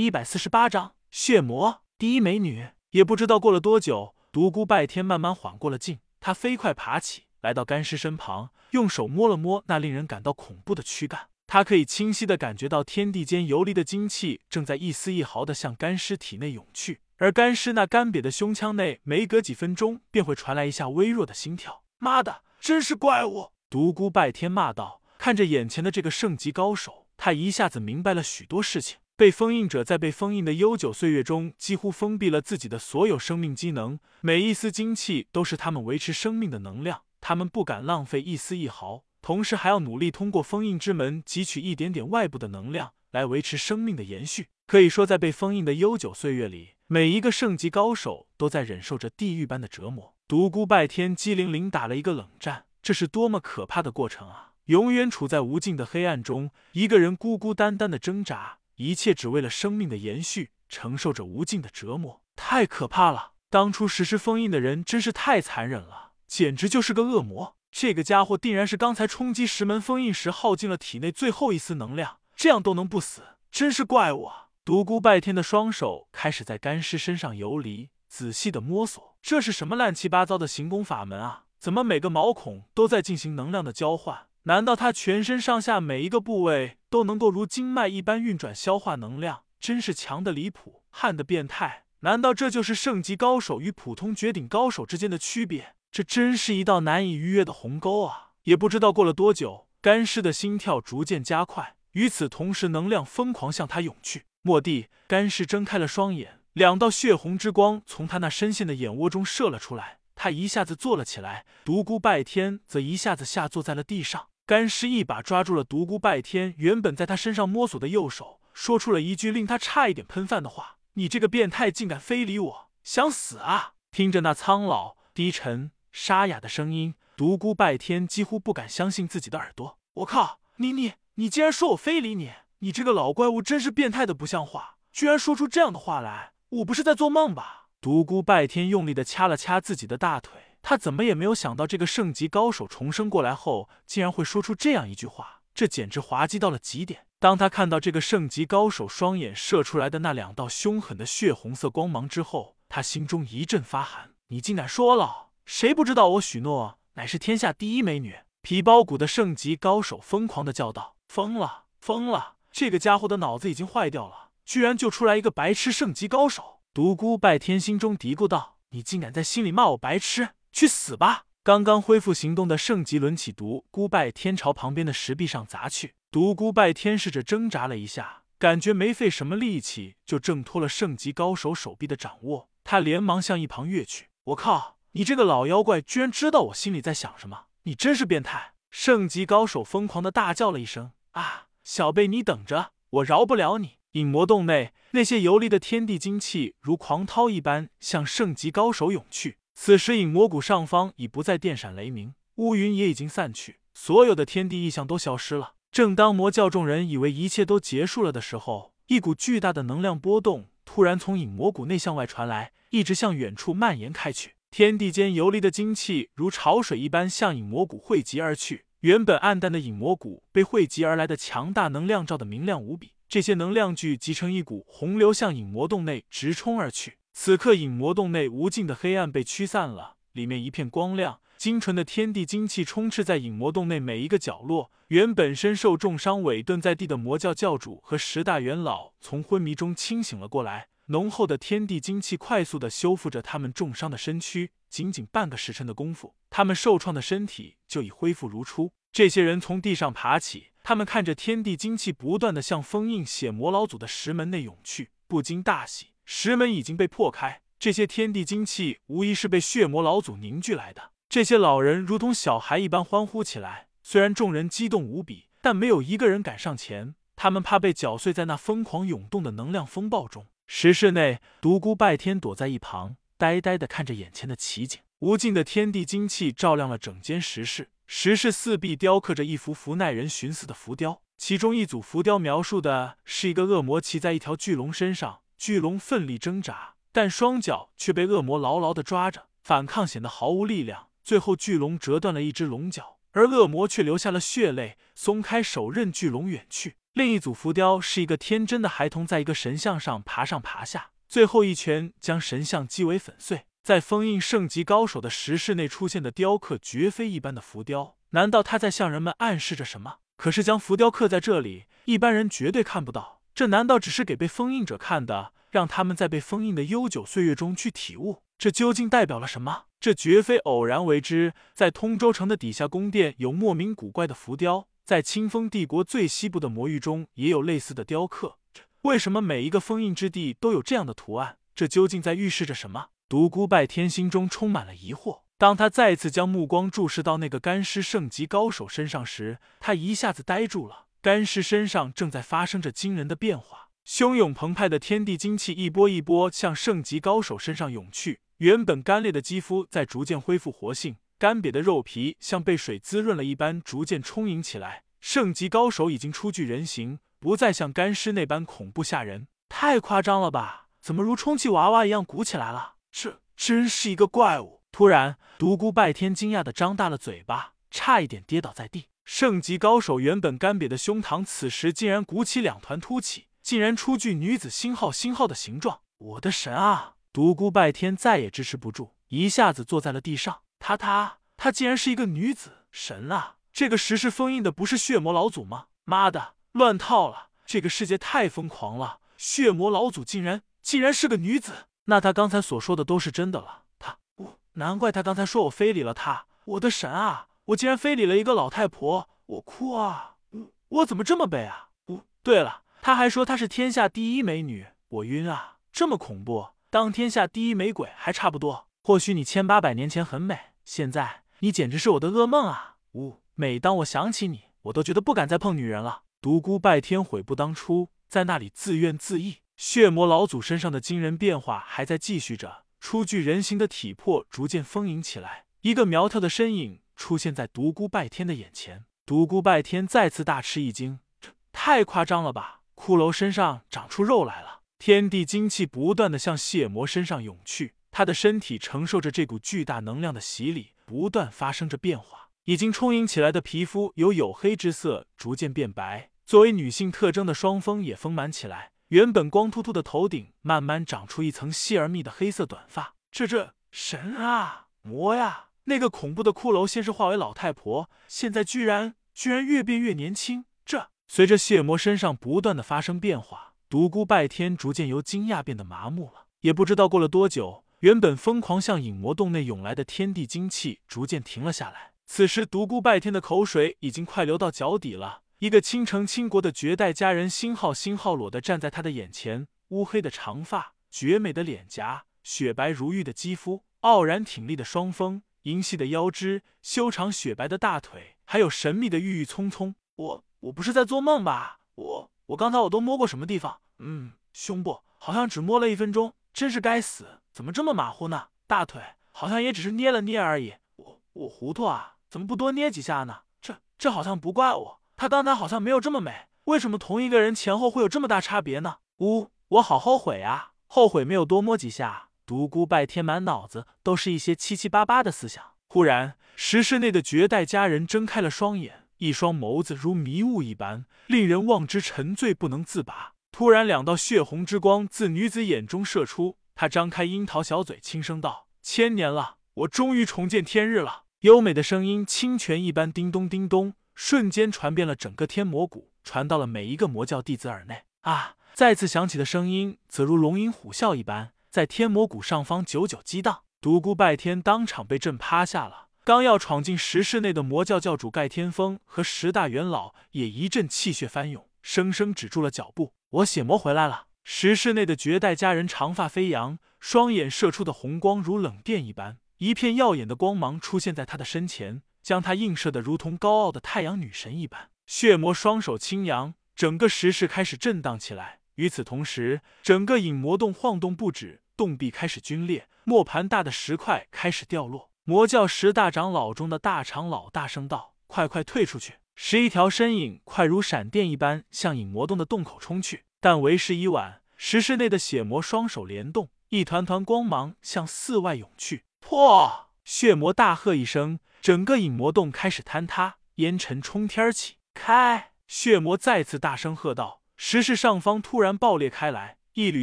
[0.00, 2.68] 一百四十八章血魔第一美女。
[2.92, 11.28] 也不知道过了多久，独孤拜天慢慢缓过了劲，他飞快爬起来，到干尸身旁，用手摸了摸那令人感到恐怖的躯干。
[11.46, 21.82] 他可以清晰的感觉到天地间游离的精气正在一丝一毫的向干尸体内涌去，而干尸那干瘪的胸腔内，每隔几分钟便会传来一下微弱的心跳。
[21.98, 23.50] 妈的，真是怪物！
[23.68, 25.02] 独孤拜天骂道。
[25.18, 28.96] 看着眼前的这个圣级高手，他一下子明白了许多事情。
[29.20, 44.46] 被封印者在被封印的悠久岁月中，几乎封闭了自己的所有生命机能，每一丝精气都是他们维持生命的能量，他们不敢浪费一丝一毫，同时还要努力通过封印之门汲取一点点外部的能量来维持生命的延续。
[44.66, 50.14] 可以说，在被封印的悠久岁月里，每一个圣级高手都在忍受着地狱般的折磨。
[50.26, 54.52] 独孤拜天机灵灵打了一个冷战，这是多么可怕的过程啊！
[54.64, 58.59] 永远处在无尽的黑暗中，一个人孤孤单单的挣扎。
[58.80, 63.32] 一切只为了生命的延续，承受着无尽的折磨，太可怕了！
[63.50, 67.56] 当初实施封印的人真是太残忍了，简直就是个恶魔。
[67.70, 73.20] 这个家伙定然是刚才冲击石门封印时耗尽了体内最后一丝能量，这样都能不死，
[73.52, 74.46] 真是怪物啊！
[74.64, 81.44] 独孤拜天的双手开始在干尸身上游离，仔细的摸索，这是什么乱七八糟的行宫法门啊？
[81.58, 84.28] 怎么每个毛孔都在进行能量的交换？
[84.44, 89.44] 难道他全身上下每一个部位都能够如经脉一般运转消化能量？
[89.60, 91.84] 真是强的离谱，悍的变态！
[92.00, 95.74] 难道这就是圣级高手与普通绝顶高手之间的区别？
[95.92, 98.30] 这真是一道难以逾越的鸿沟啊！
[98.44, 104.24] 也不知道过了多久，干尸的心跳逐渐加快，与此同时，能量疯狂向他涌去。
[104.44, 109.98] 蓦地，干尸睁开了双眼，两道血红之光从他那深陷的眼窝中射了出来。
[110.14, 114.28] 他一下子坐了起来，独孤拜天则一下子下坐在了地上。
[114.50, 129.78] 干尸一把抓住了独孤拜天原本在他身上摸索的右手，说出了一句令他差一点喷饭的话：“你这个变态，竟敢非礼我，想死啊！”听着那苍老、低沉、沙哑的声音，独孤拜天几乎不敢相信自己的耳朵。
[129.94, 132.32] 我靠，你你你竟然说我非礼你！
[132.58, 136.32] 你这个老怪物真是变态的不像话，居然说出这样的话来！
[136.48, 137.68] 我不是在做梦吧？
[137.80, 147.06] 独孤拜天用力的掐了掐自己的大腿，他怎么也没有想到，这个圣级高手重生过来后，竟然会说出这样一句话，这简直滑稽到了极点。
[147.18, 154.12] 当他看到这个圣级高手双眼射出来的那两道凶狠的血红色光芒之后，他心中一阵发寒。
[154.28, 155.30] 你竟敢说了！
[155.44, 158.20] 谁不知道我许诺乃是天下第一美女？
[158.42, 162.36] 皮包骨的圣级高手疯狂的叫道：“疯了，疯了！
[162.50, 175.94] 这个家伙的脑子已经坏掉了，居然就出来一个白痴圣级高手！”独孤拜天心中嘀咕道：“你竟敢在心里骂我白痴，去死吧！”刚刚恢复行动的圣级轮起独孤拜天朝旁边的石壁上砸去。
[176.10, 182.50] 独孤拜天试着挣扎了一下，感觉没费什么力气就挣脱了圣级高手手臂的掌握。
[182.62, 184.08] 他连忙向一旁跃去。
[184.24, 184.76] 我靠！
[184.92, 187.46] 你这个老妖怪居然知道我心里在想什么！
[187.62, 188.52] 你真是变态！
[188.70, 199.38] 圣级高手疯狂的大叫了一声：“啊，小贝，你等着，我饶不了你！”影魔洞内，那些游离的天地精气如狂涛一般向圣级高手涌去。
[199.62, 205.52] 此时，影魔谷上方已不再电闪雷鸣，乌云也已经散去，所有的天地异象都消失了。
[205.70, 214.32] 正当魔教众人以为一切都结束了的时候，一股巨大的能量波动突然从影魔谷内向外传来，一直向远处蔓延开去。
[214.50, 218.64] 天地间游离的精气如潮水一般向影魔谷汇集而去。
[218.80, 222.92] 原本暗淡的影魔谷被汇集而来的强大能量照得明亮无比。
[223.06, 226.94] 这些能量聚集成一股洪流，向影魔洞内直冲而去。
[227.12, 234.70] 此刻，影魔洞内无尽的黑暗被驱散了，里面一片光亮，精纯的天地精气充斥在影魔洞内每一个角落。
[234.88, 244.50] 原本身受重伤、萎顿在地的魔教教主和十大元老从昏迷中清醒了过来，浓厚的天地精气快速的修复着他们重伤的身躯。
[244.68, 248.72] 仅仅半个时辰的功夫，他们受创的身体就已恢复如初。
[248.92, 250.48] 这些人从地上爬起。
[250.62, 255.88] 他们看着天地精气不断的向封印血魔老祖的石门内涌去，不禁大喜。
[256.12, 260.90] 石门已经被破开，这些天地精气无疑是被血魔老祖凝聚来的。
[261.08, 263.68] 这些老人如同小孩一般欢呼起来。
[263.80, 270.26] 虽然众人激动无比，但没有一个人敢上前，他们怕被搅碎在那疯狂涌动的能量风暴中。
[270.48, 274.80] 石室内，独孤拜天躲在一旁，呆呆的看着眼前的奇景。
[274.98, 277.70] 无尽的天地精气照亮了整间石室。
[277.86, 290.88] 石室四壁雕刻着一幅幅耐人寻思的浮雕，其中一组浮雕描述的是一个恶魔骑在一条巨龙身上，巨龙奋力挣扎，但双脚却被恶魔牢牢的抓着，反抗显得毫无力量。
[291.02, 296.76] 最后，巨龙折断了一只龙角，而恶魔却流下了血泪，松开手任巨龙远去。
[296.92, 303.46] 另一组浮雕是一个天真的孩童在一个神像上爬上爬下，最后一拳将神像击为粉碎。
[303.62, 310.00] 在封印圣级高手的石室内出现的雕刻绝非一般的浮雕，难道他在向人们暗示着什么？
[310.18, 313.19] 可是将浮雕刻在这里，一般人绝对看不到。
[313.34, 318.22] 这难道只是给被封印者看的，让他们在被封印的悠久岁月中去体悟？
[318.38, 319.64] 这究竟代表了什么？
[319.80, 321.32] 这绝非偶然为之。
[321.54, 328.36] 在通州城的底下宫殿有莫名古怪的浮雕，在清风帝国最西部的魔域中也有类似的雕刻。
[328.82, 331.36] 为什么每一个封印之地都有这样的图案？
[331.54, 332.88] 这究竟在预示着什么？
[333.08, 335.20] 独孤拜天心中充满了疑惑。
[335.36, 340.86] 当他再次将目光注视到那个干尸圣级高手身上时，他一下子呆住了。
[341.02, 348.20] 干尸身上正在发生着惊人的变化，汹涌澎湃的天地精气一波一波向圣级高手身上涌去。
[348.36, 354.82] 原本干裂的肌肤在逐渐恢复活性，干瘪的肉皮像被水滋润了一般逐渐充盈起来。
[355.00, 359.26] 圣级高手已经初具人形，不再像干尸那般恐怖吓人。
[359.48, 360.68] 太夸张了吧？
[360.82, 362.74] 怎么如充气娃娃一样鼓起来了？
[362.92, 364.60] 这真是一个怪物！
[364.70, 368.88] 突然，独孤拜天惊讶的张大了嘴巴，差一点跌倒在地。
[369.12, 375.80] 圣级高手原本干瘪的胸膛，此时竟然鼓起两团凸起，竟然出具女子星号星号的形状。
[375.98, 376.94] 我的神啊！
[377.12, 380.42] 独孤拜天再也支持不住，一下子坐在了地上。
[380.60, 382.58] 他他他竟然是一个女子！
[382.70, 383.34] 神啊！
[383.52, 385.66] 这个石室封印的不是血魔老祖吗？
[385.82, 387.30] 妈的，乱套了！
[387.44, 389.00] 这个世界太疯狂了！
[389.16, 391.66] 血魔老祖竟然竟然是个女子！
[391.86, 393.64] 那他刚才所说的都是真的了。
[393.80, 396.26] 他我难怪他刚才说我非礼了他。
[396.44, 397.26] 我的神啊！
[397.50, 400.16] 我竟然非礼了一个老太婆，我哭啊！
[400.30, 401.70] 我我怎么这么悲啊？
[401.84, 405.56] 不对了，他还说她是天下第一美女，我晕啊！
[405.72, 408.68] 这么恐怖，当天下第一美鬼还差不多。
[408.82, 412.76] 或许你千八百年前很美，现在你简直是我的噩梦啊！
[412.92, 416.02] 呜，每当我想起你，我都觉得不敢再碰女人了。
[416.20, 419.38] 独孤拜天悔不当初，在那里自怨自艾。
[419.56, 426.79] 血魔老祖身上的惊人变化还在继续着，初具人形的体魄逐渐丰盈起来，一个苗条的身影。
[427.00, 432.60] 出现在独孤拜天的眼前，独孤拜天再次大吃一惊，这太夸张了吧！
[432.76, 442.28] 骷髅身上长出肉来了，天地精气不断的向血魔身上涌去，他的身体承受着这股巨大能量的洗礼，不断发生着变化。
[442.44, 452.94] 已经充盈起来的皮肤由黝黑之色逐渐变白，作为女性特征的双峰也丰满起来，原本光秃秃的头顶慢慢长出一层细而密的黑色短发。
[453.10, 455.46] 这这神啊魔呀！
[455.64, 460.44] 那个恐怖的骷髅先是化为老太婆，现在居然居然越变越年轻。
[460.64, 466.26] 这随着血魔身上不断的发生变化，独孤拜天逐渐由惊讶变得麻木了。
[466.40, 471.92] 也不知道过了多久，原本疯狂向影魔洞内涌来的天地精气逐渐停了下来。
[472.06, 475.22] 此时，独孤拜天的口水已经快流到脚底了。
[475.38, 485.22] 一个倾城倾国的绝代佳人星号星号裸的站在他的眼前，乌黑的长发，绝美的脸颊，雪白如玉的肌肤，傲然挺立的双峰。
[485.42, 489.74] 银细的腰肢，修长雪白的大腿，还有神秘的郁郁葱葱。
[489.96, 491.60] 我我不是在做梦吧？
[491.76, 493.60] 我我刚才我都摸过什么地方？
[493.78, 497.20] 嗯，胸部好像只摸了一分钟，真是该死！
[497.32, 498.28] 怎么这么马虎呢？
[498.46, 498.82] 大腿
[499.12, 500.54] 好像也只是捏了捏而已。
[500.76, 501.96] 我我糊涂啊？
[502.08, 503.20] 怎么不多捏几下呢？
[503.40, 504.80] 这这好像不怪我。
[504.96, 508.78] 他刚才好像没有这么美，为什么同一个人前后会有这么大差别呢？
[508.98, 510.52] 呜，我好后悔啊！
[510.66, 512.09] 后悔没有多摸几下。
[512.30, 515.44] 独孤拜天满脑子都是一些七七八八的思想。
[515.66, 523.14] 忽然，石室内的绝代佳人睁开了双眼，一双眸子如迷雾一般，令人望之沉醉不能自拔。
[523.32, 537.82] 突然，两道血红之光自女子眼中射出，她张开樱桃小嘴，轻声道：“千年了，我终于重见天日了。”优美的声音清泉一般，叮咚叮咚，瞬间传遍了整个天魔谷，传到了每一个魔教弟子耳内。
[538.02, 538.36] 啊！
[538.54, 541.32] 再次响起的声音，则如龙吟虎啸一般。
[541.50, 545.88] 在天魔谷上方久久激荡，独孤拜天当场被震趴下了。
[546.04, 552.94] 刚要闯进石室内的魔教教主盖天峰和十大元老也一阵气血翻涌，生生止住了脚步。
[553.10, 554.06] 我血魔回来了！
[554.22, 564.70] 石室内的绝代佳人长发飞扬，双眼射出的红光如冷电一般，一片耀眼的光芒出现在她的身前，将她映射的如同高傲的太阳女神一般。
[564.86, 568.38] 血魔双手轻扬，整个石室开始震荡起来。
[568.56, 574.90] 与此同时，整个影魔洞晃动不止，洞壁开始龟裂，磨盘大的石块开始掉落。
[575.04, 584.22] 魔教十大长老中的大长老大声道：“快快退出去！”十一条身影快如闪电一般向影魔洞的洞口冲去，但为时已晚。
[584.36, 588.84] 石室内的血魔双手连动，一团团光芒向寺外涌去。
[589.00, 589.70] 破！
[589.84, 594.56] 血魔大喝一声，整个影魔洞开始坍塌，烟尘冲天起。
[594.72, 595.32] 开！
[595.46, 597.19] 血魔再次大声喝道。
[597.42, 599.82] 石室上方突然爆裂开来，一缕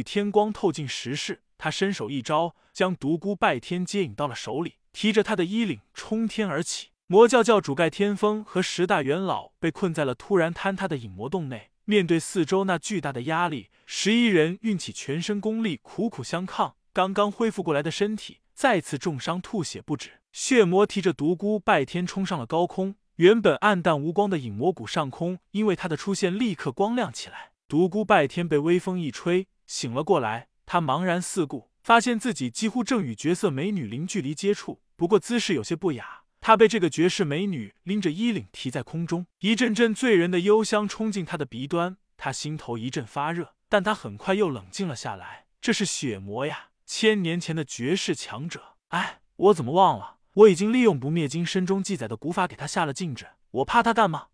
[0.00, 1.42] 天光透进石室。
[1.58, 6.90] 他伸手一招，将独孤拜天接引到了手里，提着他的衣领冲天而起。
[7.08, 16.76] 魔教教主盖天风和十大元老被困在了突然坍塌的影魔洞内，面对四周那巨大的压力，十一人运起全身功力，苦苦相抗。
[16.92, 20.20] 刚刚恢复过来的身体再次重伤，吐血不止。
[20.30, 27.50] 血魔提着独孤拜天冲上了高空，原本暗淡无光的影魔谷上空，因为他的出现立刻光亮起来。
[27.66, 30.46] 独孤拜天被微风一吹，醒了过来。
[30.64, 36.22] 他茫然四顾，发现自己几乎正与绝色美女零距离接触，不过姿势有些不雅。
[36.40, 45.46] 他被这个绝世美女拎着衣领提在空中，一阵阵醉人的幽香冲进他的鼻端，他心头一阵发热，但他很快又冷静了下来。
[45.60, 48.76] 这是血魔呀，千年前的绝世强者。
[48.90, 50.17] 哎，我怎么忘了？
[50.34, 54.26] 我已经利用不灭金身中记载的古法给他下了禁制，我怕他干吗？